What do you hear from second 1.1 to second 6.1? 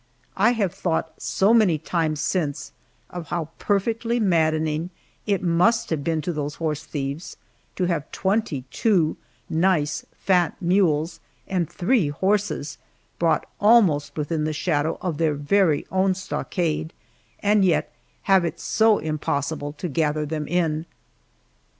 so many times since of how perfectly maddening it must have